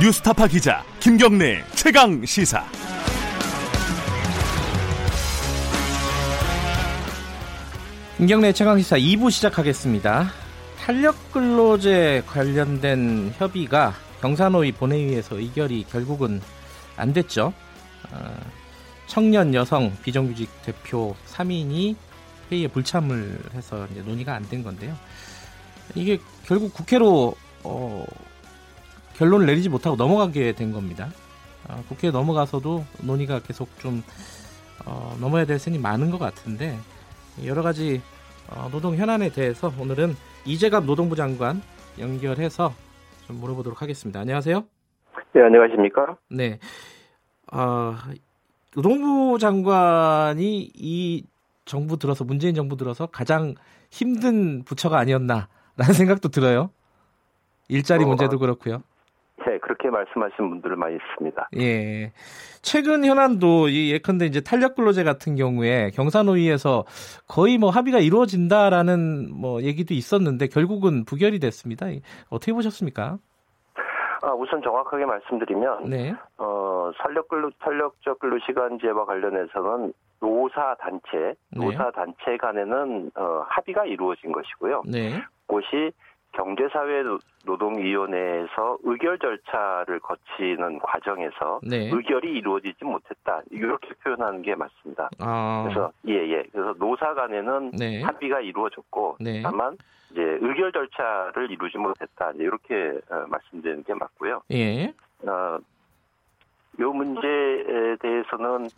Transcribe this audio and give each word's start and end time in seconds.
뉴스타파 0.00 0.46
기자 0.46 0.82
김경래 0.98 1.62
최강 1.74 2.24
시사. 2.24 2.64
김경래 8.16 8.52
최강 8.52 8.78
시사 8.78 8.96
2부 8.96 9.30
시작하겠습니다. 9.30 10.30
탄력 10.78 11.32
근로제 11.32 12.22
관련된 12.26 13.32
협의가 13.38 13.94
경사노위 14.20 14.72
본회의에서 14.72 15.38
의결이 15.38 15.86
결국은 15.90 16.40
안 16.96 17.12
됐죠. 17.12 17.52
어, 18.10 18.40
청년 19.06 19.54
여성 19.54 19.96
비정규직 20.02 20.50
대표 20.62 21.14
3인이 21.28 21.96
회의에 22.50 22.68
불참을 22.68 23.38
해서 23.54 23.86
논의가 24.04 24.34
안 24.34 24.44
된 24.48 24.62
건데요. 24.62 24.96
이게 25.94 26.18
결국 26.46 26.74
국회로 26.74 27.34
어, 27.64 28.04
결론을 29.20 29.44
내리지 29.44 29.68
못하고 29.68 29.96
넘어가게 29.96 30.52
된 30.52 30.72
겁니다. 30.72 31.10
어, 31.68 31.84
국회에 31.88 32.10
넘어가서도 32.10 32.86
논의가 33.02 33.40
계속 33.40 33.68
좀 33.78 34.02
어, 34.86 35.14
넘어야 35.20 35.44
될 35.44 35.58
셈이 35.58 35.76
많은 35.78 36.10
것 36.10 36.18
같은데 36.18 36.74
여러 37.44 37.60
가지 37.60 38.00
어, 38.48 38.70
노동 38.72 38.96
현안에 38.96 39.28
대해서 39.28 39.70
오늘은 39.78 40.16
이재갑 40.46 40.86
노동부 40.86 41.16
장관 41.16 41.60
연결해서 41.98 42.72
좀 43.26 43.36
물어보도록 43.40 43.82
하겠습니다. 43.82 44.20
안녕하세요. 44.20 44.64
네, 45.34 45.42
안녕하십니까? 45.42 46.16
네. 46.30 46.58
어, 47.52 47.94
노동부 48.74 49.38
장관이 49.38 50.70
이 50.74 51.26
정부 51.66 51.98
들어서 51.98 52.24
문재인 52.24 52.54
정부 52.54 52.78
들어서 52.78 53.04
가장 53.04 53.54
힘든 53.90 54.64
부처가 54.64 54.98
아니었나라는 54.98 55.92
생각도 55.92 56.30
들어요. 56.30 56.70
일자리 57.68 58.04
어, 58.04 58.06
문제도 58.06 58.38
그렇고요. 58.38 58.82
네, 59.70 59.74
그렇게 59.74 59.90
말씀하신 59.90 60.50
분들 60.50 60.76
많이 60.76 60.96
있습니다. 60.96 61.48
예. 61.58 62.12
최근 62.62 63.04
현안도 63.04 63.68
이 63.68 63.92
예컨대 63.92 64.26
이제 64.26 64.40
탄력 64.40 64.74
근로제 64.74 65.04
같은 65.04 65.36
경우에 65.36 65.90
경사노위에서 65.90 66.84
거의 67.28 67.56
뭐 67.58 67.70
합의가 67.70 68.00
이루어진다라는 68.00 69.30
뭐 69.32 69.62
얘기도 69.62 69.94
있었는데 69.94 70.48
결국은 70.48 71.04
부결이 71.04 71.38
됐습니다. 71.38 71.86
어떻게 72.28 72.52
보셨습니까? 72.52 73.18
아, 74.22 74.32
우선 74.34 74.60
정확하게 74.62 75.06
말씀드리면, 75.06 75.88
네. 75.88 76.14
어, 76.36 76.90
탄력 76.98 77.28
근로, 77.28 77.50
탄력적 77.58 78.18
근로 78.18 78.38
시간제와 78.46 79.06
관련해서는 79.06 79.94
노사 80.20 80.74
단체, 80.78 81.34
네. 81.50 81.64
노사 81.64 81.90
단체 81.92 82.36
간에는 82.36 83.12
어, 83.14 83.44
합의가 83.48 83.86
이루어진 83.86 84.30
것이고요. 84.32 84.82
네. 84.84 85.22
그것이 85.46 85.92
경제사회노동위원회에서 86.32 88.78
의결 88.82 89.18
절차를 89.18 90.00
거치는 90.00 90.80
과정에서 90.80 91.60
네. 91.62 91.90
의결이 91.92 92.38
이루어지지 92.38 92.84
못했다. 92.84 93.42
이렇게 93.50 93.88
표현하는 94.02 94.42
게 94.42 94.54
맞습니다. 94.54 95.08
아. 95.18 95.62
그래서 95.64 95.90
예, 96.08 96.14
예. 96.30 96.42
그래서 96.52 96.74
노사 96.78 97.14
간에는 97.14 97.72
네. 97.72 98.02
합의가 98.02 98.40
이루어졌고 98.40 99.16
네. 99.20 99.42
다만 99.42 99.76
이제 100.10 100.22
의결 100.40 100.72
절차를 100.72 101.50
이루지 101.50 101.78
못했다. 101.78 102.32
이렇게 102.36 102.98
어, 103.10 103.24
말씀드리는 103.28 103.84
게 103.84 103.94
맞고요. 103.94 104.42
예. 104.52 104.92
어, 105.26 105.58
요 106.78 106.92
문제에 106.92 107.96
대해서는 108.00 108.68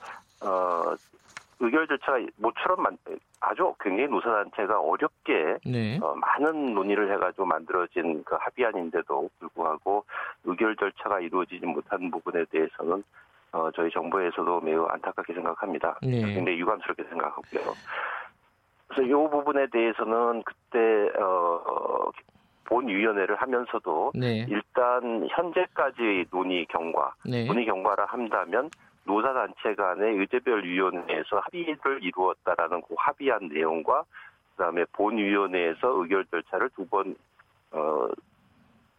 어, 0.44 0.94
의결 1.60 1.86
절차가 1.86 2.18
모처럼 2.36 2.82
만, 2.82 2.96
아주 3.42 3.74
굉장히 3.80 4.08
노사단체가 4.08 4.80
어렵게 4.80 5.58
네. 5.66 5.98
어, 6.00 6.14
많은 6.14 6.74
논의를 6.74 7.12
해가지고 7.12 7.44
만들어진 7.44 8.22
그 8.22 8.36
합의안인데도 8.38 9.28
불구하고 9.40 10.04
의결 10.44 10.76
절차가 10.76 11.18
이루어지지 11.18 11.66
못한 11.66 12.10
부분에 12.10 12.44
대해서는 12.50 13.02
어, 13.50 13.70
저희 13.74 13.90
정부에서도 13.90 14.60
매우 14.60 14.86
안타깝게 14.86 15.34
생각합니다. 15.34 15.98
네. 16.02 16.20
굉장히 16.20 16.58
유감스럽게 16.60 17.02
생각하고요. 17.02 17.74
그래서 18.86 19.02
이 19.02 19.12
부분에 19.30 19.66
대해서는 19.72 20.44
그때 20.44 21.10
어, 21.20 22.10
본위원회를 22.66 23.34
하면서도 23.36 24.12
네. 24.14 24.46
일단 24.48 25.26
현재까지 25.28 26.26
논의 26.30 26.64
경과, 26.66 27.12
네. 27.28 27.44
논의 27.44 27.66
경과를 27.66 28.06
한다면 28.06 28.70
노사단체 29.04 29.74
간의 29.74 30.16
의제별 30.18 30.64
위원회에서 30.64 31.40
합의를 31.40 32.02
이루었다라는 32.02 32.82
그 32.82 32.94
합의한 32.96 33.48
내용과 33.48 34.04
그다음에 34.56 34.84
본위원회에서 34.92 36.02
의결 36.02 36.24
절차를 36.26 36.70
두번 36.76 37.16
어, 37.72 38.08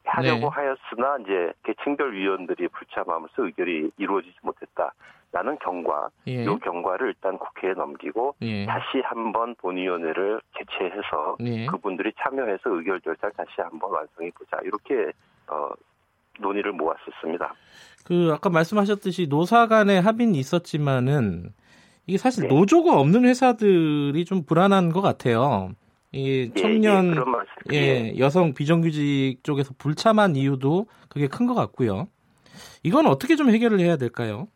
하려고 0.06 0.40
네. 0.40 0.47
하였으나 0.47 1.18
이제 1.22 1.53
계층별 1.64 2.14
위원들이 2.14 2.68
불참하면서 2.68 3.46
의결이 3.46 3.91
이루어지지 3.97 4.38
못했다 4.41 4.94
라는 5.31 5.58
경과, 5.59 6.09
예. 6.28 6.44
이 6.44 6.46
경과를 6.46 7.08
일단 7.08 7.40
국회에 7.40 7.74
넘기고 7.74 8.35
예. 8.44 8.68
다시 8.68 9.02
한번 9.03 9.56
본위원회를 9.56 10.40
개최해서 10.53 11.38
네. 11.40 11.66
그분들이 11.66 12.14
참여해서 12.20 12.70
의결 12.70 13.02
절차를 13.02 13.34
다시 13.35 13.62
한번 13.62 13.91
완성해 13.91 14.30
보자 14.35 14.58
이렇게 14.62 15.12
어, 15.47 15.72
논의를 16.40 16.72
모았었습니다. 16.74 17.54
그 18.06 18.32
아까 18.34 18.50
말씀하셨듯이 18.50 19.28
노사 19.28 19.68
간의 19.68 20.02
합의는 20.02 20.36
있었지만은 20.36 21.54
이게 22.06 22.18
사실 22.18 22.48
네. 22.48 22.54
노조가 22.54 23.00
없는 23.00 23.26
회사들이 23.26 24.26
좀 24.26 24.44
불안한 24.46 24.92
것 24.92 25.02
같아요. 25.02 25.72
이 26.12 26.52
예, 26.56 26.62
청년 26.62 27.10
예, 27.10 27.14
그런 27.14 27.32
말씀. 27.32 27.54
예, 27.72 28.14
여성 28.20 28.54
비정규직 28.54 29.44
쪽에서 29.44 29.74
불참한 29.78 30.36
이유도 30.36 30.86
그게 31.10 31.28
큰 31.28 31.48
것 31.48 31.54
같고요. 31.56 32.08
이건 32.84 33.08
어떻게 33.08 33.36
좀 33.36 33.50
해결을 33.50 33.80
해야 33.80 33.96
될까요? 33.96 34.48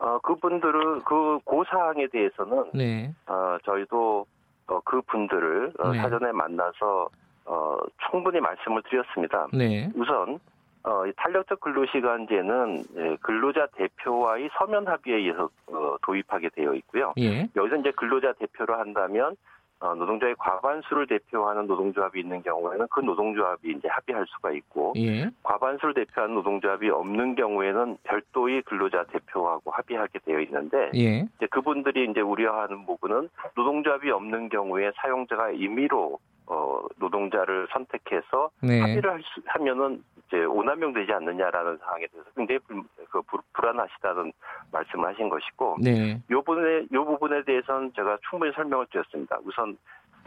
어, 0.00 0.18
그분들은 0.20 1.02
그, 1.04 1.38
그 1.44 1.62
사항에 1.70 2.06
대해서는 2.08 2.70
네, 2.74 3.14
어, 3.26 3.56
저희도 3.64 4.26
어, 4.68 4.80
그 4.84 5.00
분들을 5.02 5.72
어, 5.78 5.92
네. 5.92 5.98
사전에 6.00 6.32
만나서 6.32 7.08
어, 7.46 7.76
충분히 8.10 8.38
말씀을 8.40 8.82
드렸습니다. 8.90 9.46
네, 9.52 9.90
우선 9.94 10.38
어, 10.84 11.06
이 11.06 11.12
탄력적 11.16 11.60
근로시간제는 11.60 12.84
예, 12.96 13.16
근로자 13.20 13.66
대표와의 13.76 14.50
서면 14.58 14.86
합의에 14.86 15.16
의해서 15.16 15.50
어, 15.66 15.96
도입하게 16.02 16.50
되어 16.50 16.74
있고요. 16.74 17.12
예, 17.18 17.48
여기서 17.56 17.76
이제 17.76 17.90
근로자 17.92 18.32
대표로 18.34 18.74
한다면 18.74 19.36
어, 19.80 19.94
노동자의 19.94 20.34
과반수를 20.38 21.06
대표하는 21.06 21.66
노동조합이 21.68 22.20
있는 22.20 22.42
경우에는 22.42 22.86
그 22.90 23.00
노동조합이 23.00 23.70
이제 23.70 23.86
합의할 23.88 24.26
수가 24.28 24.50
있고 24.52 24.92
예, 24.96 25.30
과반수를 25.42 25.94
대표하는 25.94 26.34
노동조합이 26.34 26.90
없는 26.90 27.36
경우에는 27.36 27.98
별도의 28.02 28.62
근로자 28.62 29.04
대표하고 29.04 29.70
합의하게 29.70 30.18
되어 30.24 30.40
있는데 30.40 30.90
예, 30.96 31.28
이제 31.36 31.46
그분들이 31.50 32.10
이제 32.10 32.20
우려하는 32.20 32.86
부분은 32.86 33.28
노동조합이 33.54 34.10
없는 34.10 34.48
경우에 34.48 34.90
사용자가 34.96 35.50
임의로 35.52 36.18
어, 36.46 36.80
노동자를 36.96 37.68
선택해서 37.70 38.50
네, 38.62 38.80
합의를 38.80 39.10
할 39.10 39.22
수, 39.22 39.40
하면은 39.46 40.02
이제 40.28 40.44
오남용되지 40.44 41.10
않느냐라는 41.12 41.78
사항에 41.78 42.06
대해서 42.06 42.30
굉장히 42.36 42.58
불, 42.60 42.82
그 43.10 43.22
불, 43.22 43.40
불안하시다는 43.54 44.32
말씀을 44.70 45.08
하신 45.08 45.28
것이고 45.28 45.78
네, 45.82 46.20
요 46.30 46.42
부분에 46.42 46.86
요 46.92 47.04
부분에 47.04 47.42
대해서는 47.44 47.92
제가 47.96 48.18
충분히 48.28 48.52
설명을 48.52 48.86
드렸습니다. 48.90 49.38
우선 49.44 49.76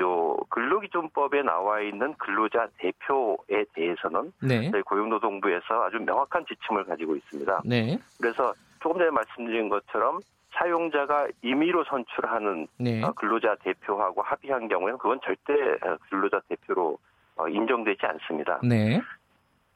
요 0.02 0.36
근로기준법에 0.50 1.44
나와 1.44 1.82
있는 1.82 2.14
근로자 2.16 2.68
대표에 2.78 3.66
대해서는 3.74 4.34
네, 4.42 4.72
고용노동부에서 4.86 5.84
아주 5.84 6.00
명확한 6.00 6.46
지침을 6.48 6.86
가지고 6.86 7.16
있습니다. 7.16 7.62
네, 7.66 7.98
그래서 8.20 8.54
조금 8.82 8.98
전에 8.98 9.12
말씀드린 9.12 9.70
것처럼 9.70 10.20
사용자가 10.54 11.28
임의로 11.44 11.84
선출하는 11.86 12.68
네, 12.78 13.04
어, 13.04 13.12
근로자 13.14 13.56
대표하고 13.64 14.22
합의한 14.24 14.68
경우에는 14.68 14.98
그건 14.98 15.20
절대 15.24 15.54
어, 15.54 15.98
근로자 16.10 16.42
대표로 16.50 16.98
어, 17.36 17.48
인정되지 17.48 18.06
않습니다. 18.06 18.60
네, 18.64 19.02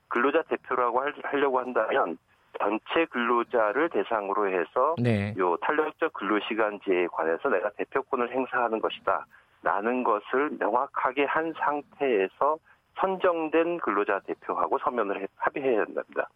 근로자 0.08 0.42
대표라고 0.44 1.02
할- 1.02 1.14
하려고 1.24 1.60
한다면 1.60 2.18
전체 2.60 3.06
근로자를 3.06 3.90
대상으로 3.90 4.48
해서 4.50 4.96
네, 4.98 5.34
요 5.38 5.58
탄력적 5.58 6.14
근로시간제에 6.14 7.08
관해서 7.08 7.50
내가 7.50 7.70
대표권을 7.72 8.32
행사하는 8.32 8.80
것이다. 8.80 9.26
라는 9.64 10.04
것을 10.04 10.52
명확하게 10.60 11.26
한 11.26 11.54
상태에서 11.60 12.58
선정된 13.00 13.80
근로자 13.80 14.20
대표하고 14.20 14.78
서면을 14.78 15.22
해- 15.22 15.28
합의해야 15.38 15.84
된답니다. 15.86 16.30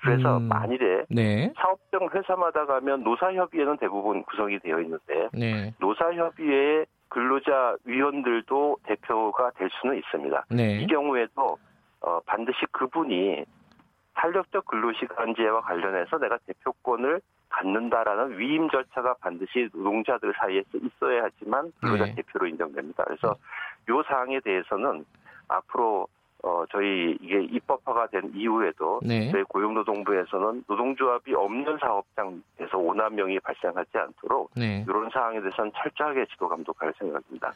그래서 0.00 0.36
음. 0.36 0.44
만일에 0.44 1.04
네, 1.10 1.52
사업장 1.56 2.08
회사마다 2.14 2.66
가면 2.66 3.02
노사협의회는 3.02 3.78
대부분 3.78 4.22
구성이 4.24 4.58
되어 4.60 4.78
있는데 4.80 5.28
네, 5.32 5.74
노사협의회의 5.80 6.86
근로자 7.08 7.74
위원들도 7.84 8.76
대표가 8.84 9.50
될 9.56 9.68
수는 9.80 9.96
있습니다. 9.96 10.44
네, 10.50 10.76
이 10.82 10.86
경우에도 10.86 11.58
어, 12.00 12.20
반드시 12.26 12.58
그분이 12.72 13.44
탄력적 14.14 14.66
근로시간제와 14.66 15.60
관련해서 15.62 16.18
내가 16.18 16.38
대표권을 16.46 17.20
갖는다라는 17.48 18.38
위임 18.38 18.68
절차가 18.68 19.14
반드시 19.20 19.68
노동자들 19.72 20.34
사이에서 20.38 20.68
있어야 20.74 21.24
하지만 21.24 21.72
근로자 21.80 22.06
네. 22.06 22.14
대표로 22.16 22.46
인정됩니다. 22.46 23.04
그래서 23.04 23.36
이 23.88 24.02
사항에 24.06 24.40
대해서는 24.40 25.04
앞으로 25.48 26.06
어, 26.44 26.64
저희 26.70 27.16
이게 27.20 27.42
입법화가 27.42 28.08
된 28.08 28.30
이후에도 28.34 29.00
네. 29.02 29.30
저희 29.32 29.42
고용노동부에서는 29.44 30.64
노동조합이 30.68 31.34
없는 31.34 31.78
사업장에서 31.78 32.78
오남용이 32.78 33.40
발생하지 33.40 33.98
않도록 33.98 34.50
네. 34.54 34.84
이런 34.86 35.10
사항에 35.10 35.40
대해서는 35.40 35.72
철저하게 35.74 36.26
지도 36.26 36.48
감독할 36.48 36.92
생각입니다. 36.98 37.52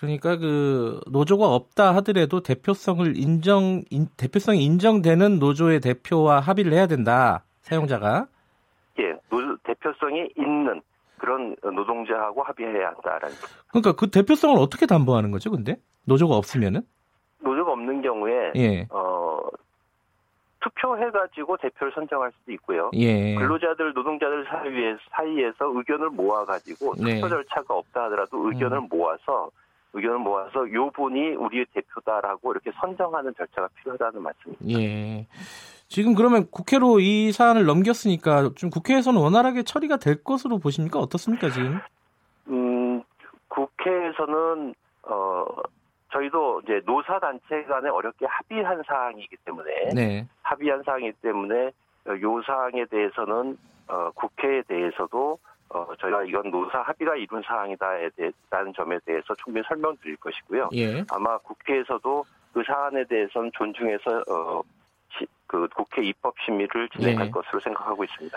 그러니까 0.00 0.38
그 0.38 0.98
노조가 1.10 1.46
없다 1.46 1.94
하더라도 1.96 2.40
대표성을 2.40 3.16
인정 3.16 3.82
인, 3.90 4.06
대표성이 4.16 4.64
인정되는 4.64 5.38
노조의 5.38 5.80
대표와 5.80 6.40
합의를 6.40 6.72
해야 6.72 6.86
된다. 6.86 7.44
사용자가. 7.60 8.26
예, 8.98 9.12
노, 9.28 9.56
대표성이 9.62 10.30
있는 10.38 10.80
그런 11.18 11.54
노동자하고 11.62 12.42
합의해야 12.42 12.88
한다라는. 12.88 13.36
그러니까 13.68 13.92
그 13.92 14.10
대표성을 14.10 14.56
어떻게 14.58 14.86
담보하는 14.86 15.30
거죠, 15.32 15.50
근데? 15.50 15.76
노조가 16.06 16.34
없으면은? 16.34 16.80
노조가 17.40 17.72
없는 17.72 18.00
경우에 18.00 18.52
예. 18.56 18.86
어, 18.90 19.38
투표해가지고 20.60 21.58
대표를 21.58 21.92
선정할 21.92 22.32
수도 22.38 22.52
있고요. 22.52 22.90
예. 22.94 23.34
근로자들, 23.34 23.92
노동자들 23.92 24.46
사이에, 24.46 24.96
사이에서 25.10 25.72
의견을 25.76 26.08
모아가지고 26.08 26.94
투표 26.94 27.06
네. 27.06 27.20
절차가 27.20 27.74
없다 27.74 28.04
하더라도 28.04 28.48
의견을 28.48 28.78
음. 28.78 28.88
모아서 28.90 29.50
의견을 29.92 30.18
모아서 30.18 30.72
요 30.72 30.90
분이 30.90 31.34
우리의 31.34 31.66
대표다라고 31.74 32.52
이렇게 32.52 32.70
선정하는 32.80 33.34
절차가 33.36 33.68
필요하다는 33.76 34.22
말씀입니다. 34.22 34.80
예. 34.80 35.26
지금 35.88 36.14
그러면 36.14 36.46
국회로 36.50 37.00
이 37.00 37.32
사안을 37.32 37.64
넘겼으니까 37.64 38.50
좀 38.54 38.70
국회에서는 38.70 39.20
원활하게 39.20 39.64
처리가 39.64 39.96
될 39.96 40.22
것으로 40.22 40.58
보십니까? 40.58 41.00
어떻습니까, 41.00 41.50
지금? 41.50 41.80
음, 42.48 43.02
국회에서는 43.48 44.74
어 45.02 45.46
저희도 46.12 46.60
이제 46.64 46.80
노사 46.84 47.18
단체 47.18 47.62
간에 47.64 47.88
어렵게 47.88 48.26
합의한 48.26 48.82
사항이기 48.86 49.36
때문에 49.44 49.70
네. 49.94 50.26
합의한 50.42 50.82
사항이기 50.84 51.18
때문에 51.22 51.70
어, 52.06 52.10
요 52.20 52.42
사항에 52.42 52.84
대해서는 52.86 53.58
어, 53.88 54.10
국회에 54.14 54.62
대해서도 54.62 55.38
어, 55.72 55.86
저희가 56.00 56.24
이건 56.24 56.50
노사 56.50 56.80
합의가 56.80 57.14
이룬 57.16 57.42
사항이다에 57.46 58.10
대한 58.50 58.72
점에 58.76 58.98
대해서 59.06 59.34
충분히 59.42 59.64
설명드릴 59.68 60.16
것이고요. 60.16 60.70
예. 60.74 61.04
아마 61.10 61.38
국회에서도 61.38 62.24
그 62.52 62.62
사안에 62.66 63.04
대해서는 63.04 63.50
존중해서 63.54 64.22
어, 64.28 64.62
시- 65.16 65.26
그 65.46 65.68
국회 65.76 66.02
입법 66.04 66.34
심의를 66.44 66.88
진행할 66.90 67.26
네. 67.26 67.30
것으로 67.30 67.60
생각하고 67.60 68.02
있습니다. 68.04 68.36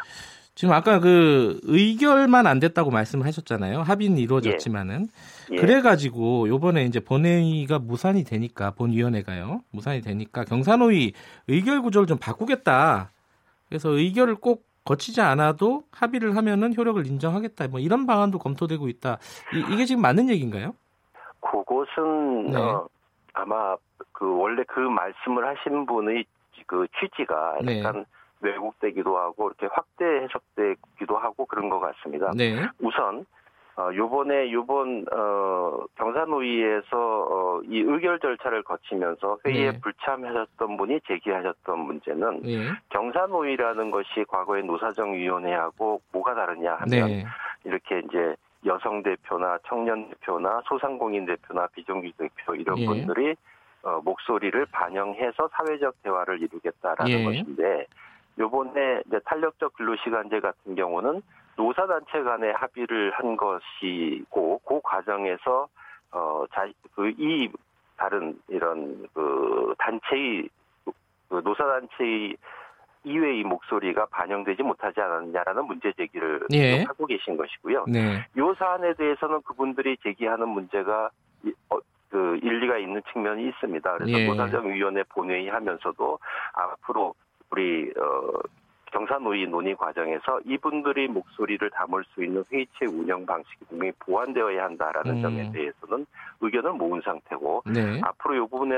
지금 0.56 0.72
아까 0.76 1.00
그 1.00 1.60
의결만 1.64 2.46
안 2.46 2.60
됐다고 2.60 2.92
말씀을 2.92 3.26
하셨잖아요. 3.26 3.82
합의는 3.82 4.20
이루어졌지만은 4.20 5.08
예. 5.52 5.56
그래가지고 5.56 6.48
요번에 6.48 6.84
이제 6.86 7.00
본회의가 7.00 7.80
무산이 7.80 8.24
되니까 8.24 8.70
본위원회가요 8.72 9.62
무산이 9.72 10.02
되니까 10.02 10.44
경산호위 10.44 11.14
의결 11.48 11.82
구조를 11.82 12.06
좀 12.06 12.20
바꾸겠다. 12.20 13.10
그래서 13.70 13.90
의결을 13.90 14.36
꼭 14.36 14.64
거치지 14.86 15.22
않아도 15.22 15.84
합의를 15.92 16.36
하면은 16.36 16.76
효력을 16.76 17.06
인정하겠다. 17.06 17.68
뭐 17.70 17.80
이런 17.80 18.06
방안도 18.06 18.40
검토되고 18.40 18.88
있다. 18.88 19.18
이, 19.54 19.78
게 19.78 19.86
지금 19.86 20.02
맞는 20.02 20.30
얘기인가요? 20.30 20.76
그것은 21.40 22.52
네. 22.52 22.58
어, 22.58 22.88
아마 23.34 23.76
그 24.12 24.38
원래 24.38 24.64
그 24.68 24.80
말씀을 24.80 25.48
하신 25.48 25.86
분의 25.86 26.26
그 26.68 26.88
취지가 27.00 27.60
네. 27.64 27.80
약간 27.80 28.06
왜곡되기도 28.42 29.18
하고 29.18 29.48
이렇게 29.48 29.68
확대 29.74 30.06
해석되기도 30.06 31.18
하고 31.18 31.46
그런 31.46 31.70
것 31.70 31.80
같습니다. 31.80 32.32
네. 32.36 32.68
우선 32.80 33.26
어, 33.76 33.90
요번에 33.94 34.52
요번 34.52 35.04
어, 35.12 35.80
경산노위에서 35.96 36.88
어, 36.94 37.62
이 37.64 37.80
의결 37.80 38.20
절차를 38.20 38.62
거치면서 38.64 39.40
회의에 39.44 39.72
네. 39.72 39.80
불참하셨던 39.80 40.78
분이 40.78 41.02
제기하셨던 41.08 41.80
문제는 41.80 42.42
예. 42.46 42.72
경산노위라는 42.90 43.90
것이 43.90 44.26
과거의 44.28 44.64
노사정위원회하고 44.64 46.02
뭐가 46.12 46.36
다르냐 46.36 46.76
하면 46.76 47.08
네. 47.08 47.26
이렇게 47.64 48.00
이제 48.06 48.36
여성 48.66 49.02
대표나 49.02 49.58
청년 49.68 50.08
대표나 50.10 50.62
소상공인 50.66 51.26
대표나 51.26 51.68
비정규 51.68 52.12
대표 52.16 52.54
이런 52.54 52.78
예. 52.78 52.86
분들이 52.86 53.36
어, 53.82 54.00
목소리를 54.04 54.68
반영해서 54.68 55.50
사회적 55.52 55.96
대화를 56.04 56.44
이루겠다라는 56.44 57.12
예. 57.12 57.24
것인데 57.26 57.88
요번에 58.38 59.02
이제 59.08 59.20
탄력적 59.26 59.74
근로시간제 59.74 60.42
같은 60.42 60.76
경우는 60.76 61.24
노사단체 61.56 62.24
간에 62.24 62.52
합의를 62.52 63.12
한 63.12 63.38
것이고 63.38 64.60
그 64.66 64.82
과정에서 64.84 65.68
어자그이 66.12 67.50
다른 67.98 68.40
이런 68.48 69.08
그 69.14 69.74
단체의 69.78 70.50
그 71.30 71.42
노사단체의 71.44 72.36
이외의 73.06 73.44
목소리가 73.44 74.06
반영되지 74.06 74.64
못하지 74.64 75.02
않았냐라는 75.02 75.66
문제 75.66 75.92
제기를 75.94 76.48
예. 76.54 76.84
하고 76.84 77.06
계신 77.06 77.36
것이고요. 77.36 77.86
네. 77.88 78.26
요 78.38 78.54
사안에 78.56 78.94
대해서는 78.94 79.42
그분들이 79.42 79.98
제기하는 79.98 80.48
문제가 80.48 81.10
이- 81.44 81.52
어, 81.70 81.78
그 82.10 82.40
일리가 82.42 82.78
있는 82.78 83.02
측면이 83.12 83.50
있습니다. 83.50 83.98
그래서 83.98 84.12
예. 84.20 84.28
노사정위원회 84.28 85.04
본회의 85.10 85.50
하면서도 85.50 86.18
앞으로 86.54 87.14
우리 87.50 87.92
어, 87.98 88.40
경사노위 88.94 89.48
논의 89.48 89.76
과정에서 89.76 90.40
이분들이 90.46 91.08
목소리를 91.08 91.68
담을 91.72 92.04
수 92.14 92.24
있는 92.24 92.44
회의체 92.52 92.86
운영 92.86 93.26
방식이 93.26 93.66
분명히 93.68 93.92
보완되어야 94.00 94.66
한다라는 94.66 95.18
음. 95.18 95.22
점에 95.22 95.52
대해서는 95.52 96.06
의견을 96.42 96.74
모은 96.74 97.02
상태고 97.04 97.64
네. 97.66 98.00
앞으로 98.04 98.36
이 98.36 98.48
부분에 98.48 98.76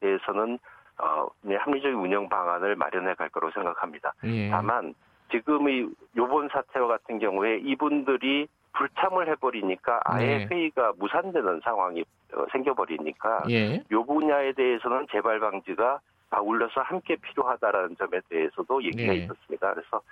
대해서는 0.00 0.58
어, 0.98 1.26
네, 1.42 1.56
합리적인 1.56 1.96
운영 1.96 2.28
방안을 2.28 2.76
마련해 2.76 3.14
갈 3.14 3.30
거라고 3.30 3.52
생각합니다. 3.52 4.12
예. 4.24 4.50
다만 4.50 4.94
지금의 5.30 5.88
요번 6.16 6.48
사태와 6.48 6.88
같은 6.88 7.18
경우에 7.18 7.58
이분들이 7.58 8.48
불참을 8.74 9.28
해버리니까 9.30 10.00
아예 10.04 10.38
네. 10.38 10.48
회의가 10.50 10.92
무산되는 10.98 11.60
상황이 11.64 12.04
어, 12.34 12.44
생겨버리니까 12.52 13.44
예. 13.48 13.82
요 13.92 14.04
분야에 14.04 14.52
대해서는 14.52 15.06
재발 15.10 15.40
방지가 15.40 16.00
아울러서 16.30 16.80
함께 16.82 17.16
필요하다라는 17.16 17.96
점에 17.96 18.20
대해서도 18.28 18.82
얘기가 18.84 19.12
네. 19.12 19.18
있었습니다. 19.20 19.74
그래서 19.74 20.02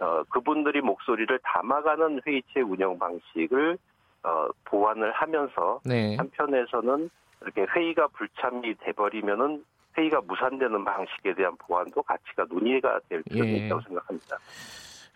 어, 0.00 0.22
그분들이 0.28 0.80
목소리를 0.80 1.38
담아가는 1.42 2.20
회의체 2.26 2.60
운영 2.60 2.98
방식을 2.98 3.78
어, 4.24 4.48
보완을 4.64 5.12
하면서 5.12 5.80
네. 5.84 6.16
한편에서는 6.16 7.10
이렇게 7.42 7.66
회의가 7.74 8.08
불참이 8.08 8.74
돼버리면은 8.80 9.64
회의가 9.96 10.20
무산되는 10.22 10.84
방식에 10.84 11.34
대한 11.34 11.54
보완도 11.58 12.02
가치가 12.02 12.44
논의가 12.48 13.00
될 13.08 13.22
필요가 13.24 13.48
예. 13.48 13.56
있다고 13.66 13.80
생각합니다. 13.82 14.38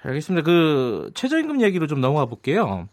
알겠습니다. 0.05 0.45
그 0.45 1.11
최저임금 1.15 1.63
얘기로 1.63 1.87
좀 1.87 2.01
넘어가 2.01 2.27
볼게요. 2.27 2.89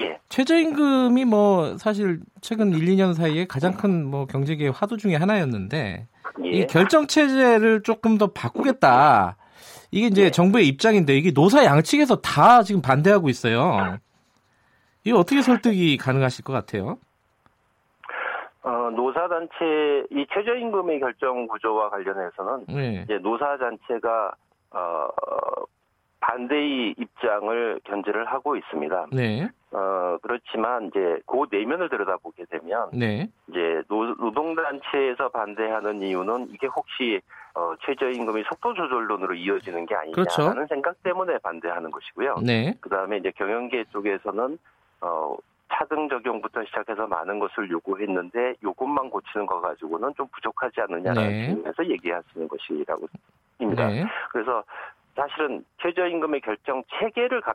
예. 0.00 0.18
최저임금이 0.28 1.24
뭐 1.26 1.76
사실 1.78 2.20
최근 2.40 2.72
1, 2.72 2.84
2년 2.86 3.14
사이에 3.14 3.46
가장 3.46 3.76
큰 3.76 4.04
뭐 4.06 4.26
경제계의 4.26 4.70
화두 4.72 4.96
중에 4.96 5.16
하나였는데 5.16 6.06
예. 6.44 6.48
이 6.48 6.66
결정 6.66 7.06
체제를 7.06 7.82
조금 7.82 8.18
더 8.18 8.28
바꾸겠다. 8.28 9.36
이게 9.90 10.06
이제 10.06 10.24
예. 10.24 10.30
정부의 10.30 10.66
입장인데 10.68 11.16
이게 11.16 11.30
노사 11.32 11.64
양측에서 11.64 12.16
다 12.16 12.62
지금 12.62 12.82
반대하고 12.82 13.28
있어요. 13.28 13.98
이게 15.04 15.16
어떻게 15.16 15.40
설득이 15.40 15.96
가능하실 15.96 16.44
것 16.44 16.52
같아요? 16.52 16.98
어, 18.62 18.90
노사단체 18.90 20.06
이 20.10 20.26
최저임금의 20.34 20.98
결정 20.98 21.46
구조와 21.46 21.88
관련해서는 21.90 22.64
네. 22.68 23.02
이제 23.04 23.18
노사단체가 23.18 24.32
어, 24.72 25.08
반대의 26.26 26.94
입장을 26.98 27.80
견제를 27.84 28.24
하고 28.26 28.56
있습니다. 28.56 29.06
네. 29.12 29.48
어, 29.70 30.18
그렇지만 30.22 30.86
이제 30.86 31.20
그 31.24 31.46
내면을 31.50 31.88
들여다보게 31.88 32.46
되면 32.46 32.90
네. 32.92 33.28
이제 33.48 33.82
노, 33.88 34.06
노동단체에서 34.06 35.28
반대하는 35.28 36.02
이유는 36.02 36.48
이게 36.50 36.66
혹시 36.66 37.20
어, 37.54 37.74
최저임금이 37.84 38.42
속도 38.48 38.74
조절론으로 38.74 39.34
이어지는 39.34 39.86
게 39.86 39.94
아니냐라는 39.94 40.12
그렇죠. 40.12 40.66
생각 40.68 41.00
때문에 41.04 41.38
반대하는 41.38 41.90
것이고요. 41.92 42.38
네. 42.44 42.74
그 42.80 42.88
다음에 42.88 43.18
이제 43.18 43.30
경영계 43.30 43.84
쪽에서는 43.92 44.58
어, 45.02 45.36
차등 45.72 46.08
적용부터 46.08 46.64
시작해서 46.64 47.06
많은 47.06 47.38
것을 47.38 47.70
요구했는데 47.70 48.54
요것만 48.64 49.10
고치는 49.10 49.46
거 49.46 49.60
가지고는 49.60 50.12
좀 50.16 50.26
부족하지 50.32 50.80
않느냐라는 50.80 51.30
네. 51.30 51.46
측면에서 51.46 51.86
얘기하시는 51.86 52.48
것이라고 52.48 53.06
입니다. 53.60 53.88
네. 53.88 54.04
그래서 54.32 54.64
사실은 55.16 55.64
최저임금의 55.82 56.40
결정 56.42 56.82
체계를 56.98 57.40
가- 57.40 57.54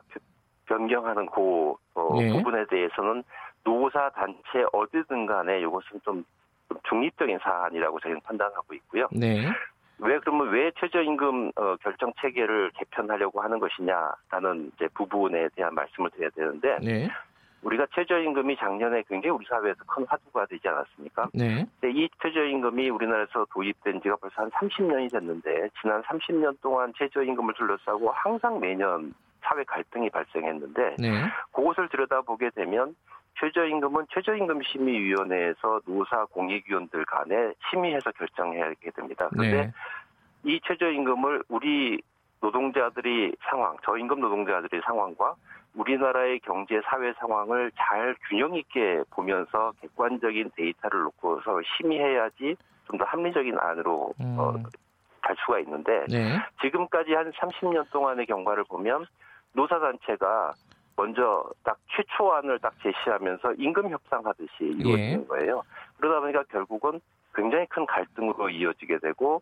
변경하는 0.66 1.26
그 1.26 1.74
어, 1.94 2.16
네. 2.20 2.30
부분에 2.32 2.64
대해서는 2.66 3.22
노사 3.64 4.10
단체 4.10 4.64
어디든 4.72 5.26
간에 5.26 5.60
이것은 5.60 6.00
좀, 6.04 6.24
좀 6.68 6.78
중립적인 6.88 7.38
사안이라고 7.38 8.00
저희는 8.00 8.20
판단하고 8.22 8.74
있고요. 8.74 9.08
네. 9.12 9.48
왜 9.98 10.18
그러면 10.18 10.48
왜 10.50 10.72
최저임금 10.80 11.52
어, 11.56 11.76
결정 11.76 12.12
체계를 12.20 12.72
개편하려고 12.74 13.40
하는 13.40 13.60
것이냐라는 13.60 14.72
이제 14.74 14.88
부분에 14.94 15.48
대한 15.54 15.74
말씀을 15.74 16.10
드려야 16.10 16.30
되는데 16.30 16.78
네. 16.82 17.08
우리가 17.62 17.86
최저임금이 17.94 18.56
작년에 18.56 19.02
굉장히 19.08 19.36
우리 19.36 19.46
사회에서 19.46 19.78
큰 19.86 20.04
화두가 20.06 20.46
되지 20.46 20.68
않았습니까? 20.68 21.30
네. 21.32 21.64
근데 21.80 21.98
이 21.98 22.08
최저임금이 22.20 22.90
우리나라에서 22.90 23.46
도입된 23.52 24.02
지가 24.02 24.16
벌써 24.16 24.42
한 24.42 24.50
30년이 24.50 25.10
됐는데 25.12 25.68
지난 25.80 26.02
30년 26.02 26.60
동안 26.60 26.92
최저임금을 26.96 27.54
둘러싸고 27.54 28.10
항상 28.10 28.58
매년 28.60 29.14
사회 29.42 29.64
갈등이 29.64 30.10
발생했는데 30.10 30.96
네. 30.98 31.24
그것을 31.52 31.88
들여다보게 31.88 32.50
되면 32.50 32.94
최저임금은 33.40 34.06
최저임금심의위원회에서 34.10 35.80
노사 35.86 36.24
공익위원들 36.26 37.04
간에 37.04 37.52
심의해서 37.70 38.10
결정해야 38.12 38.66
하게 38.66 38.90
됩니다. 38.90 39.28
그런데 39.30 39.66
네. 39.66 39.72
이 40.44 40.60
최저임금을 40.64 41.44
우리 41.48 42.00
노동자들이 42.40 43.34
상황, 43.48 43.76
저임금 43.84 44.20
노동자들의 44.20 44.82
상황과 44.84 45.34
우리나라의 45.74 46.40
경제 46.40 46.80
사회 46.84 47.12
상황을 47.14 47.72
잘 47.76 48.14
균형 48.28 48.54
있게 48.54 49.02
보면서 49.10 49.72
객관적인 49.80 50.50
데이터를 50.56 51.02
놓고서 51.02 51.60
심의해야지 51.76 52.56
좀 52.86 52.98
더 52.98 53.04
합리적인 53.04 53.58
안으로 53.58 54.12
음. 54.20 54.36
어, 54.38 54.54
갈 55.20 55.36
수가 55.44 55.60
있는데 55.60 56.04
네. 56.08 56.38
지금까지 56.60 57.14
한 57.14 57.30
30년 57.32 57.90
동안의 57.90 58.26
경과를 58.26 58.64
보면 58.64 59.06
노사 59.52 59.78
단체가 59.78 60.52
먼저 60.96 61.44
딱 61.62 61.78
최초안을 61.90 62.58
딱 62.58 62.74
제시하면서 62.82 63.54
임금 63.54 63.88
협상하듯이 63.90 64.50
이루어지는 64.60 65.22
예. 65.22 65.26
거예요. 65.26 65.62
그러다 65.96 66.20
보니까 66.20 66.42
결국은 66.50 67.00
굉장히 67.34 67.66
큰 67.66 67.86
갈등으로 67.86 68.50
이어지게 68.50 68.98
되고 68.98 69.40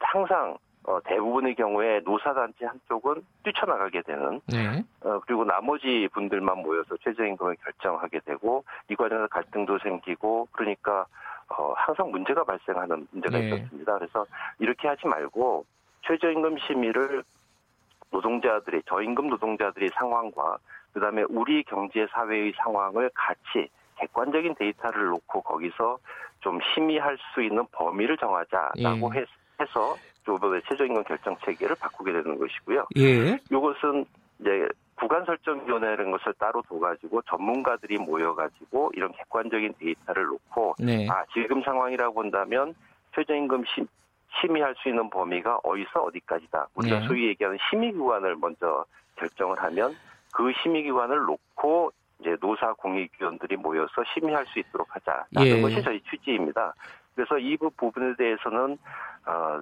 항상 0.00 0.56
어, 0.84 0.98
대부분의 1.04 1.54
경우에 1.54 2.00
노사단체 2.04 2.66
한쪽은 2.66 3.22
뛰쳐나가게 3.44 4.02
되는 4.02 4.40
네. 4.46 4.82
어, 5.02 5.20
그리고 5.26 5.44
나머지 5.44 6.08
분들만 6.12 6.58
모여서 6.58 6.96
최저임금을 6.96 7.56
결정하게 7.56 8.20
되고 8.20 8.64
이 8.88 8.96
과정에서 8.96 9.28
갈등도 9.28 9.78
생기고 9.78 10.48
그러니까 10.50 11.06
어, 11.48 11.72
항상 11.76 12.10
문제가 12.10 12.42
발생하는 12.44 13.06
문제가 13.12 13.38
네. 13.38 13.46
있었습니다. 13.48 13.98
그래서 13.98 14.26
이렇게 14.58 14.88
하지 14.88 15.06
말고 15.06 15.64
최저임금 16.06 16.58
심의를 16.58 17.22
노동자들의 18.10 18.82
저임금 18.88 19.28
노동자들의 19.28 19.90
상황과 19.94 20.58
그다음에 20.92 21.22
우리 21.28 21.62
경제 21.62 22.06
사회의 22.10 22.52
상황을 22.56 23.10
같이 23.14 23.68
객관적인 23.96 24.56
데이터를 24.56 25.06
놓고 25.06 25.42
거기서 25.42 25.98
좀 26.40 26.58
심의할 26.74 27.16
수 27.32 27.40
있는 27.42 27.64
범위를 27.72 28.16
정하자라고 28.18 29.14
예. 29.14 29.20
해- 29.20 29.26
해서 29.60 29.96
이번에 30.28 30.60
최저임금 30.68 31.04
결정 31.04 31.36
체계를 31.44 31.76
바꾸게 31.76 32.12
되는 32.12 32.38
것이고요. 32.38 32.86
예. 32.98 33.38
이것은 33.50 34.04
이제 34.40 34.68
구간 34.94 35.24
설정 35.24 35.66
위원회라는 35.66 36.12
것을 36.12 36.32
따로 36.34 36.62
둬가지고 36.62 37.22
전문가들이 37.22 37.98
모여가지고 37.98 38.92
이런 38.94 39.10
객관적인 39.12 39.74
데이터를 39.78 40.24
놓고 40.26 40.76
네. 40.78 41.08
아 41.10 41.24
지금 41.32 41.62
상황이라고 41.62 42.14
본다면 42.14 42.74
최저임금 43.14 43.64
심, 43.74 43.86
심의할 44.40 44.74
수 44.78 44.88
있는 44.88 45.10
범위가 45.10 45.58
어디서 45.64 46.02
어디까지다. 46.04 46.68
우리가 46.76 47.00
네. 47.00 47.06
소위 47.08 47.26
얘기하는 47.28 47.58
심의기관을 47.70 48.36
먼저 48.36 48.84
결정을 49.16 49.58
하면 49.64 49.94
그 50.32 50.52
심의기관을 50.62 51.18
놓고 51.24 51.92
이제 52.20 52.36
노사 52.40 52.72
공익위원들이 52.74 53.56
모여서 53.56 53.90
심의할 54.14 54.46
수 54.46 54.60
있도록 54.60 54.86
하자라는 54.94 55.26
예. 55.40 55.60
것이 55.60 55.82
저희 55.82 56.00
취지입니다. 56.02 56.72
그래서 57.16 57.36
이 57.38 57.56
부- 57.56 57.70
부분에 57.70 58.14
대해서는 58.16 58.78
어, 59.26 59.60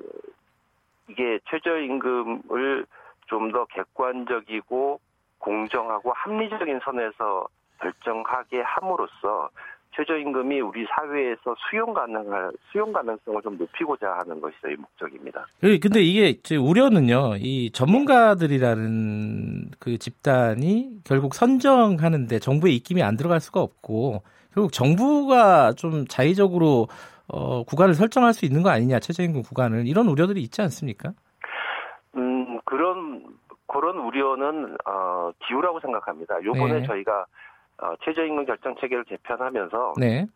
이게 1.10 1.38
최저임금을 1.50 2.86
좀 3.26 3.52
더 3.52 3.64
객관적이고 3.66 5.00
공정하고 5.38 6.12
합리적인 6.12 6.80
선에서 6.84 7.46
결정하게 7.80 8.60
함으로써 8.62 9.48
최저임금이 9.96 10.60
우리 10.60 10.86
사회에서 10.86 11.54
수용 11.68 11.94
가능할 11.94 12.52
수용 12.70 12.92
가능성을 12.92 13.42
좀 13.42 13.56
높이고자 13.56 14.18
하는 14.18 14.40
것이 14.40 14.54
저희 14.62 14.76
목적입니다. 14.76 15.46
예, 15.64 15.78
근데 15.78 16.00
이게 16.00 16.40
제 16.42 16.56
우려는요, 16.56 17.36
이 17.38 17.70
전문가들이라는 17.72 19.70
그 19.78 19.98
집단이 19.98 21.00
결국 21.04 21.34
선정하는데 21.34 22.38
정부의 22.38 22.76
입김이 22.76 23.02
안 23.02 23.16
들어갈 23.16 23.40
수가 23.40 23.60
없고, 23.60 24.22
결국 24.54 24.72
정부가 24.72 25.72
좀 25.72 26.06
자의적으로 26.06 26.88
어, 27.32 27.62
구간을 27.64 27.94
설정할 27.94 28.32
수 28.32 28.44
있는 28.44 28.62
거 28.62 28.70
아니냐, 28.70 28.98
최저임금 29.00 29.42
구간을. 29.42 29.86
이런 29.86 30.08
우려들이 30.08 30.40
있지 30.42 30.62
않습니까? 30.62 31.12
음 32.16 32.58
그런 32.64 33.24
그런 33.66 33.98
우려는 33.98 34.76
어, 34.84 35.30
기우라고 35.46 35.78
생각합니다. 35.80 36.42
요번에 36.42 36.80
네. 36.80 36.86
저희가 36.86 37.24
어, 37.82 37.94
최저임금 38.04 38.46
결정 38.46 38.74
체계를 38.80 39.04
개편하면서 39.04 39.94
네. 39.98 40.26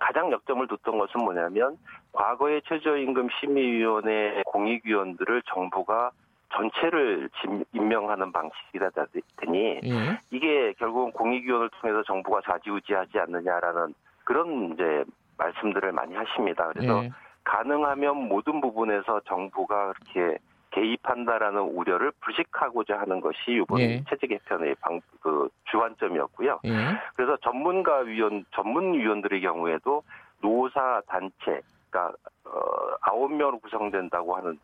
가장 0.00 0.30
역점을 0.30 0.66
뒀던 0.68 0.98
것은 0.98 1.20
뭐냐면 1.24 1.78
과거의 2.12 2.62
최저임금 2.68 3.28
심의위원회 3.40 4.42
공익위원들을 4.46 5.42
정부가 5.46 6.10
전체를 6.54 7.30
임- 7.46 7.64
임명하는 7.72 8.30
방식이다 8.30 8.90
보니 9.38 9.80
예. 9.84 10.18
이게 10.30 10.74
결국은 10.78 11.10
공익위원을 11.12 11.70
통해서 11.80 12.02
정부가 12.02 12.40
좌지우지하지 12.44 13.18
않느냐라는 13.20 13.94
그런 14.24 14.72
이제 14.74 15.02
말씀들을 15.42 15.92
많이 15.92 16.14
하십니다. 16.14 16.68
그래서 16.72 17.04
예. 17.04 17.10
가능하면 17.44 18.28
모든 18.28 18.60
부분에서 18.60 19.20
정부가 19.26 19.92
그렇게 19.92 20.38
개입한다라는 20.70 21.60
우려를 21.60 22.12
불식하고자 22.20 22.98
하는 23.00 23.20
것이 23.20 23.38
이번 23.48 23.80
예. 23.80 24.04
체제 24.08 24.26
개편의 24.26 24.76
방, 24.80 25.00
그 25.20 25.48
주안점이었고요. 25.70 26.60
예. 26.64 26.70
그래서 27.14 27.36
전문가 27.38 27.98
위원, 27.98 28.44
전문 28.52 28.94
위원들의 28.94 29.40
경우에도 29.42 30.02
노사 30.40 31.02
단체가 31.06 32.12
어, 32.44 32.60
아홉 33.02 33.32
명으로 33.32 33.58
구성된다고 33.58 34.36
하는 34.36 34.58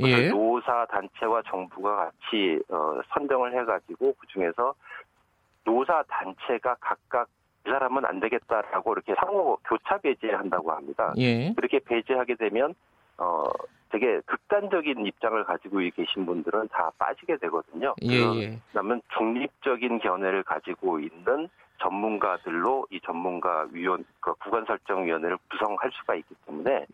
예. 0.00 0.28
노사 0.28 0.86
단체와 0.86 1.42
정부가 1.42 1.96
같이 1.96 2.60
어, 2.68 3.00
선정을 3.12 3.52
해가지고 3.60 4.14
그 4.18 4.26
중에서 4.28 4.74
노사 5.64 6.02
단체가 6.08 6.76
각각 6.80 7.28
이 7.66 7.70
사람은 7.70 8.04
안 8.04 8.20
되겠다라고 8.20 8.92
이렇게 8.92 9.14
상호 9.18 9.56
교차 9.64 9.98
배제한다고 9.98 10.72
합니다. 10.72 11.12
예. 11.16 11.52
그렇게 11.54 11.78
배제하게 11.78 12.34
되면 12.36 12.74
어 13.16 13.44
되게 13.90 14.20
극단적인 14.26 15.06
입장을 15.06 15.44
가지고 15.44 15.78
계신 15.94 16.26
분들은 16.26 16.68
다 16.68 16.90
빠지게 16.98 17.36
되거든요. 17.38 17.94
예. 18.02 18.16
예. 18.36 18.58
그러면 18.72 19.00
중립적인 19.16 20.00
견해를 20.00 20.42
가지고 20.42 21.00
있는 21.00 21.48
전문가들로 21.80 22.86
이 22.90 23.00
전문가 23.04 23.66
위원 23.72 24.04
그 24.20 24.34
구간 24.34 24.64
설정 24.66 25.04
위원회를 25.04 25.38
구성할 25.50 25.90
수가 25.92 26.14
있기 26.16 26.34
때문에 26.46 26.86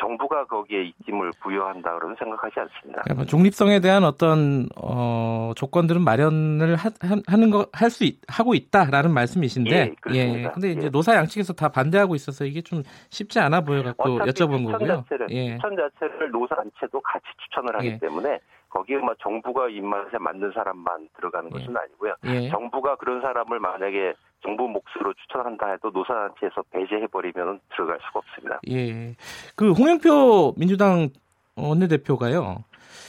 정부가 0.00 0.44
거기에 0.46 0.84
입김을 0.84 1.32
부여한다 1.40 1.94
그러면 1.94 2.16
생각하지 2.18 2.60
않습니다. 2.60 3.02
그러니까 3.02 3.24
중립성에 3.26 3.80
대한 3.80 4.04
어떤 4.04 4.68
어, 4.76 5.11
조건들은 5.54 6.02
마련을 6.02 6.76
하, 6.76 6.90
는 7.36 7.50
거 7.50 7.66
할 7.72 7.90
수 7.90 8.04
하고 8.28 8.54
있다라는 8.54 9.12
말씀이신데 9.12 9.70
예, 9.70 9.94
그렇습니다. 10.00 10.52
근데 10.52 10.72
이제 10.72 10.86
예. 10.86 10.90
노사 10.90 11.14
양측에서 11.16 11.52
다 11.52 11.68
반대하고 11.68 12.14
있어서 12.14 12.44
이게 12.44 12.62
좀 12.62 12.82
쉽지 13.10 13.38
않아 13.40 13.60
보여 13.62 13.82
갖고 13.82 14.14
어차피 14.14 14.30
여쭤본 14.30 14.58
추천 14.58 14.72
거고요. 14.72 14.96
자체를 15.02 15.26
예. 15.30 15.54
추천 15.56 15.76
자체를 15.76 16.30
노사 16.30 16.54
단체도 16.56 17.00
같이 17.00 17.24
추천을 17.44 17.76
하기 17.76 17.86
예. 17.88 17.98
때문에 17.98 18.38
거기에 18.70 18.96
뭐 18.96 19.14
정부가 19.20 19.68
입맛에 19.68 20.16
맞는 20.18 20.52
사람만 20.54 21.08
들어가는 21.16 21.50
예. 21.54 21.58
것은 21.58 21.76
아니고요. 21.76 22.14
예. 22.24 22.48
정부가 22.48 22.96
그런 22.96 23.20
사람을 23.20 23.60
만약에 23.60 24.14
정부 24.42 24.66
몫으로 24.68 25.12
추천한다 25.14 25.70
해도 25.72 25.90
노사 25.90 26.14
단체에서 26.14 26.62
배제해 26.70 27.06
버리면 27.08 27.60
들어갈 27.74 27.98
수가 28.06 28.20
없습니다. 28.20 28.60
예. 28.70 29.14
그 29.56 29.72
홍영표 29.72 30.54
민주당 30.56 31.10
원내대표가요. 31.56 32.64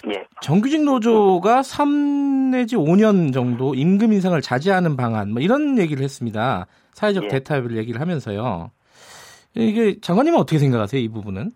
예. 0.09 0.25
정규직 0.41 0.83
노조가 0.83 1.63
3 1.63 2.51
내지 2.51 2.75
5년 2.75 3.33
정도 3.33 3.73
임금 3.73 4.13
인상을 4.13 4.39
자제하는 4.41 4.97
방안 4.97 5.31
뭐 5.31 5.41
이런 5.41 5.77
얘기를 5.77 6.03
했습니다. 6.03 6.65
사회적 6.91 7.25
예. 7.25 7.27
대타협을 7.29 7.77
얘기를 7.77 8.01
하면서요. 8.01 8.71
이게 9.55 9.99
장관님은 9.99 10.39
어떻게 10.39 10.57
생각하세요? 10.57 11.01
이 11.01 11.07
부분은? 11.09 11.51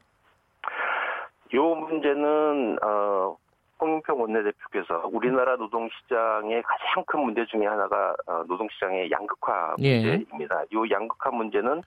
요 1.53 1.75
문제는 1.75 2.77
어 2.83 3.35
홍영표 3.79 4.17
원내대표께서 4.17 5.09
우리나라 5.11 5.55
노동시장의 5.55 6.63
가장 6.63 7.03
큰 7.05 7.21
문제 7.21 7.45
중에 7.45 7.65
하나가 7.65 8.15
어, 8.25 8.43
노동시장의 8.47 9.11
양극화 9.11 9.75
예. 9.79 10.01
문제입니다. 10.01 10.63
요 10.73 10.89
양극화 10.89 11.31
문제는 11.31 11.83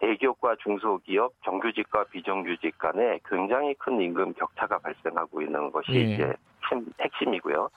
대기업과 0.00 0.56
중소기업, 0.62 1.32
정규직과 1.44 2.04
비정규직 2.04 2.78
간에 2.78 3.18
굉장히 3.28 3.74
큰 3.74 4.00
임금 4.00 4.34
격차가 4.34 4.78
발생하고 4.78 5.42
있는 5.42 5.70
것이 5.70 5.92
예. 5.92 6.00
이제 6.00 6.34
핵심, 6.62 6.86
핵심이고요. 7.00 7.70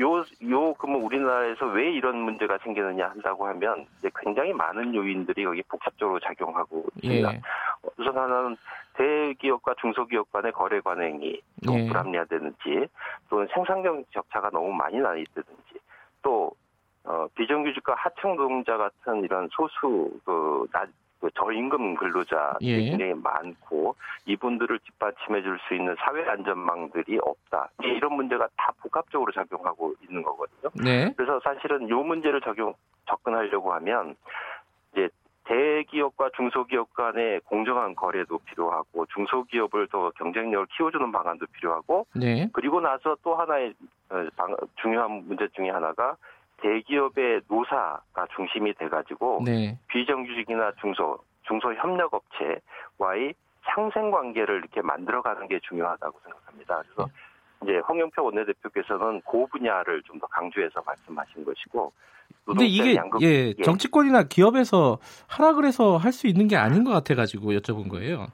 요, 0.00 0.24
요, 0.50 0.74
그러면 0.74 1.02
우리나라에서 1.02 1.66
왜 1.66 1.92
이런 1.92 2.16
문제가 2.18 2.58
생기느냐 2.58 3.08
한다고 3.08 3.46
하면 3.48 3.86
이제 3.98 4.10
굉장히 4.18 4.52
많은 4.52 4.94
요인들이 4.94 5.44
여기 5.44 5.62
복합적으로 5.62 6.20
작용하고 6.20 6.84
있습니다. 6.96 7.32
예. 7.32 7.40
우선 7.96 8.16
하나는 8.16 8.56
대기업과 8.94 9.74
중소기업 9.80 10.32
간의 10.32 10.52
거래 10.52 10.80
관행이 10.80 11.40
좀 11.64 11.78
예. 11.78 11.86
불합리하다든지 11.86 12.86
또는 13.28 13.46
생산경 13.54 14.04
격차가 14.10 14.50
너무 14.50 14.72
많이 14.72 14.98
나 14.98 15.14
있다든지 15.14 15.78
또 16.22 16.52
어, 17.04 17.26
비정규직과 17.34 17.94
하청 17.96 18.36
노동자 18.36 18.76
같은 18.78 19.24
이런 19.24 19.48
소수 19.52 20.10
그, 20.24 20.66
나, 20.72 20.86
그 21.24 21.30
저임금 21.36 21.94
근로자들이 21.94 22.68
예. 22.70 22.90
굉장히 22.90 23.14
많고 23.14 23.96
이분들을 24.26 24.78
뒷받침해 24.80 25.40
줄 25.40 25.58
수 25.66 25.72
있는 25.74 25.96
사회 25.98 26.22
안전망들이 26.28 27.18
없다. 27.22 27.70
이런 27.82 28.12
문제가 28.12 28.46
다 28.58 28.70
복합적으로 28.82 29.32
작용하고 29.32 29.94
있는 30.06 30.22
거거든요. 30.22 30.70
네. 30.84 31.14
그래서 31.16 31.40
사실은 31.42 31.88
이 31.88 31.92
문제를 31.92 32.42
적용 32.42 32.74
접근하려고 33.08 33.72
하면 33.72 34.14
이제 34.92 35.08
대기업과 35.44 36.28
중소기업 36.36 36.92
간의 36.92 37.40
공정한 37.46 37.94
거래도 37.94 38.38
필요하고 38.40 39.06
중소기업을 39.06 39.88
더 39.88 40.10
경쟁력을 40.10 40.66
키워주는 40.76 41.10
방안도 41.10 41.46
필요하고 41.52 42.06
네. 42.14 42.50
그리고 42.52 42.82
나서 42.82 43.16
또 43.22 43.34
하나의 43.34 43.72
어, 44.10 44.26
방- 44.36 44.56
중요한 44.76 45.24
문제 45.26 45.48
중에 45.48 45.70
하나가 45.70 46.16
대기업의 46.68 47.42
노사가 47.48 48.26
중심이 48.34 48.72
돼가지고 48.74 49.42
네. 49.44 49.78
비정규직이나 49.88 50.72
중소 50.80 51.18
중소 51.46 51.74
협력업체와의 51.74 53.34
상생 53.64 54.10
관계를 54.10 54.58
이렇게 54.58 54.80
만들어가는 54.80 55.46
게 55.48 55.60
중요하다고 55.68 56.18
생각합니다. 56.24 56.82
그래서 56.82 57.10
이제 57.62 57.78
홍영표 57.86 58.24
원내대표께서는 58.24 59.20
그 59.30 59.46
분야를 59.46 60.02
좀 60.04 60.18
더 60.18 60.26
강조해서 60.28 60.82
말씀하신 60.86 61.44
것이고. 61.44 61.92
근데 62.46 62.66
이게 62.66 62.94
양극- 62.94 63.20
예, 63.22 63.54
정치권이나 63.62 64.24
기업에서 64.24 64.98
하라 65.28 65.54
그래서 65.54 65.96
할 65.96 66.12
수 66.12 66.26
있는 66.26 66.46
게 66.48 66.56
아닌 66.56 66.84
것 66.84 66.90
같아가지고 66.92 67.52
여쭤본 67.52 67.88
거예요. 67.90 68.26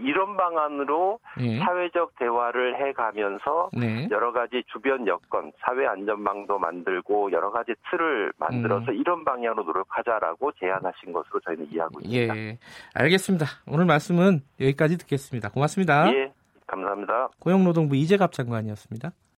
이런 0.00 0.36
방안으로 0.36 1.18
예. 1.40 1.58
사회적 1.58 2.18
대화를 2.18 2.80
해가면서 2.80 3.70
네. 3.72 4.08
여러 4.10 4.32
가지 4.32 4.62
주변 4.72 5.06
여건, 5.06 5.52
사회 5.60 5.86
안전망도 5.86 6.58
만들고 6.58 7.32
여러 7.32 7.50
가지 7.50 7.74
틀을 7.90 8.32
만들어서 8.38 8.92
음. 8.92 8.96
이런 8.96 9.24
방향으로 9.24 9.64
노력하자라고 9.64 10.52
제안하신 10.52 11.12
것으로 11.12 11.40
저희는 11.40 11.68
이해하고 11.72 12.00
있습니다. 12.00 12.36
예. 12.36 12.58
알겠습니다. 12.94 13.46
오늘 13.66 13.84
말씀은 13.86 14.40
여기까지 14.60 14.98
듣겠습니다. 14.98 15.50
고맙습니다. 15.50 16.12
예, 16.12 16.32
감사합니다. 16.66 17.28
고용노동부 17.40 17.96
이재갑 17.96 18.32
장관이었습니다. 18.32 19.10